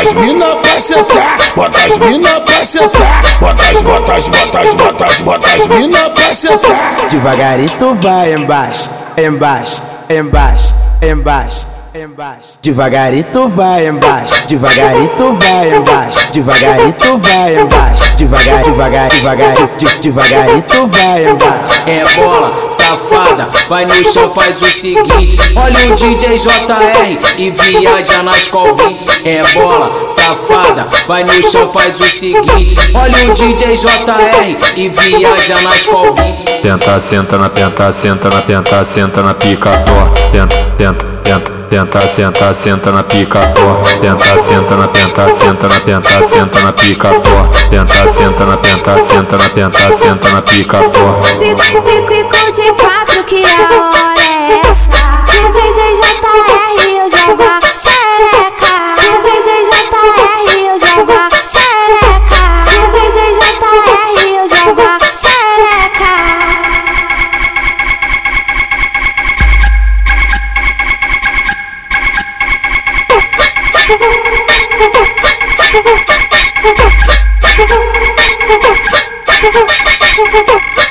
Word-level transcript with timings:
as 0.00 0.12
mina 0.14 0.56
pra 0.56 0.80
sentar, 0.80 1.36
bota 1.56 1.78
as 1.78 1.98
mina 1.98 2.40
pra 2.40 2.64
sentar, 2.64 3.38
bota 3.40 3.62
as, 3.62 3.82
bota 3.82 4.14
as, 4.14 4.28
bota 4.28 4.60
as, 4.60 4.74
bota 4.74 5.04
as, 5.04 5.20
bota 5.20 5.48
as 5.48 5.66
mina 5.66 6.10
pra 6.10 6.34
sentar. 6.34 6.96
Devagarito 7.08 7.94
vai 7.96 8.32
embaixo, 8.32 8.90
embaixo, 9.16 9.82
embaixo, 10.08 10.74
embaixo 11.02 11.77
embaixo. 12.02 12.58
Devagarito 12.62 13.48
vai 13.48 13.88
embaixo, 13.88 14.46
devagarito 14.46 15.32
vai 15.34 15.76
embaixo, 15.76 16.30
devagarito 16.32 17.18
vai 17.18 17.60
embaixo, 17.60 18.14
devagar, 18.16 18.62
devagar, 18.62 19.08
devagar, 19.10 19.54
devagarito 20.00 20.86
vai 20.86 21.28
embaixo. 21.28 21.82
É 21.86 22.02
bola, 22.14 22.70
safada, 22.70 23.48
vai 23.68 23.84
no 23.84 24.04
chão, 24.04 24.30
faz 24.30 24.60
o 24.60 24.70
seguinte. 24.70 25.36
Olha 25.56 25.92
o 25.92 25.94
DJ 25.94 26.36
JR 26.36 27.18
e 27.38 27.50
viaja 27.50 28.22
nas 28.22 28.48
colbins. 28.48 29.04
É 29.24 29.42
bola, 29.54 30.08
safada, 30.08 30.86
vai 31.06 31.24
no 31.24 31.42
chão, 31.42 31.68
faz 31.72 31.98
o 32.00 32.08
seguinte. 32.08 32.74
Olha 32.94 33.30
o 33.30 33.34
DJ 33.34 33.76
JR 33.76 34.74
e 34.76 34.88
viaja 34.88 35.60
nas 35.62 35.86
colbins. 35.86 36.42
Tenta, 36.62 37.00
senta 37.00 37.38
na, 37.38 37.48
tenta, 37.48 37.92
senta 37.92 38.30
na, 38.30 38.42
tenta, 38.42 38.84
senta 38.84 39.22
na 39.22 39.34
pica 39.34 39.70
torta. 39.70 40.20
Tenta, 40.30 40.56
tenta, 40.76 41.17
tenta. 41.28 41.58
Tenta, 41.68 42.00
senta, 42.00 42.54
senta 42.54 42.90
na 42.90 43.02
pica 43.02 43.40
torta. 43.40 43.98
Tenta, 44.00 44.38
senta 44.38 44.76
na, 44.76 44.88
tenta, 44.88 45.30
senta 45.30 45.68
na, 45.68 45.80
tenta, 45.80 46.22
senta 46.22 46.60
na 46.62 46.72
pica 46.72 47.10
torta. 47.20 47.68
Tenta, 47.68 48.08
senta 48.08 48.44
na, 48.46 48.56
tenta, 48.56 48.98
senta 49.00 49.36
na, 49.36 49.48
tenta, 49.50 49.92
senta 49.92 50.30
na 50.30 50.42
pica 50.42 50.78
torta. 50.88 51.28
Pico, 51.36 51.60
pico, 51.60 52.06
pico 52.06 52.52
de 52.52 52.72
quatro, 52.72 53.24
que 53.24 53.44
a 53.44 53.48
hora 53.48 54.14
é 54.18 54.70
essa? 54.70 55.07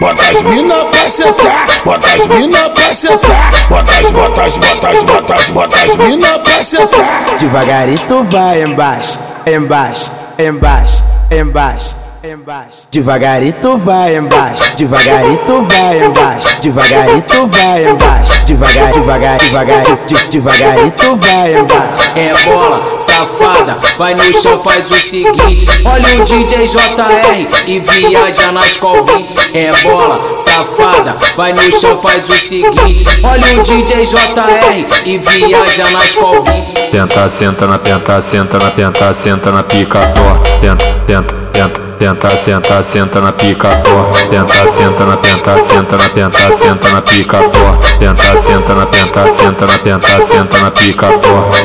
Bota 0.00 0.30
as 0.30 0.42
mina 0.42 0.84
pra 0.86 1.08
sentar, 1.08 1.64
bota 1.84 2.08
as 2.08 2.26
mina 2.26 2.70
pra 2.70 2.92
sentar, 2.92 3.50
bota 3.68 3.92
as, 3.92 4.10
bota 4.10 4.42
as, 4.42 4.56
bota 4.58 4.88
as, 4.88 5.04
bota 5.04 5.34
as, 5.34 5.50
bota 5.50 5.76
as 5.76 5.96
mina 5.96 6.38
pra 6.40 6.62
sentar. 6.62 7.36
Devagarito 7.38 8.24
vai 8.24 8.62
embaixo, 8.62 9.20
embaixo, 9.46 10.10
embaixo, 10.38 11.04
embaixo 11.30 12.03
embaixo. 12.32 12.88
Devagarito 12.90 13.76
vai 13.76 14.16
embaixo, 14.16 14.74
devagarito 14.76 15.62
vai 15.62 16.04
embaixo, 16.04 16.56
devagarito 16.60 17.46
vai 17.46 17.90
embaixo, 17.90 18.44
devagar, 18.44 18.92
devagar, 18.92 19.38
devagar, 19.38 19.82
devagarito 20.30 21.16
vai 21.16 21.58
embaixo. 21.58 22.02
É 22.16 22.32
bola, 22.44 22.98
safada, 22.98 23.78
vai 23.98 24.14
no 24.14 24.32
chão, 24.32 24.58
faz 24.60 24.90
o 24.90 25.00
seguinte. 25.00 25.66
Olha 25.84 26.22
o 26.22 26.24
DJ 26.24 26.66
JR 26.66 27.48
e 27.66 27.80
viaja 27.80 28.52
nas 28.52 28.76
colbins. 28.78 29.34
É 29.52 29.70
bola, 29.82 30.38
safada, 30.38 31.16
vai 31.36 31.52
no 31.52 31.72
chão, 31.72 32.00
faz 32.00 32.28
o 32.28 32.38
seguinte. 32.38 33.04
Olha 33.22 33.60
o 33.60 33.62
DJ 33.62 34.04
JR 34.04 34.86
e 35.04 35.18
viaja 35.18 35.90
nas 35.90 36.14
colbins. 36.14 36.72
Tenta, 36.90 37.28
senta 37.28 37.66
na, 37.66 37.78
tenta, 37.78 38.20
senta 38.20 38.58
na, 38.58 38.70
tenta, 38.70 39.12
senta 39.12 39.52
na 39.52 39.62
pica 39.62 39.98
torta. 39.98 40.48
Tenta, 40.60 40.84
tenta, 41.06 41.34
tenta. 41.52 41.93
Tenta, 42.04 42.28
senta, 42.28 42.82
senta 42.82 43.18
na 43.18 43.32
pica 43.32 43.66
torta. 43.80 44.26
Tenta, 44.28 44.68
senta 44.68 45.06
na, 45.06 45.16
tenta, 45.16 45.58
senta 45.58 45.96
na, 45.96 46.08
tenta, 46.10 46.52
senta 46.52 46.90
na 46.90 47.00
pica 47.00 47.38
torta. 47.48 47.96
Tenta, 47.98 48.36
senta 48.36 48.74
na, 48.74 48.84
tenta, 48.84 49.26
senta 49.30 49.64
na, 49.64 49.78
tenta, 49.78 50.20
senta 50.20 50.60
na 50.60 50.70
pica 50.70 51.08
torta. 51.16 51.64